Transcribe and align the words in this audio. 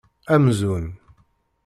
Amzun! 0.33 0.85